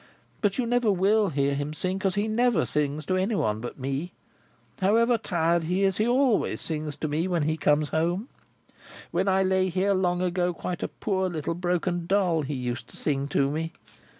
[0.41, 3.77] But you never will hear him sing, because he never sings to any one but
[3.77, 4.13] me.
[4.81, 8.27] However tired he is, he always sings to me when he comes home.
[9.11, 12.97] When I lay here long ago, quite a poor little broken doll, he used to
[12.97, 13.73] sing to me.